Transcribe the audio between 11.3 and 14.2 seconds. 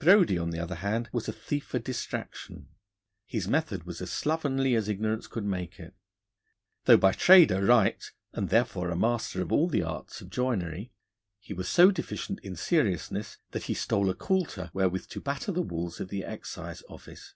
he was so deficient in seriousness that he stole a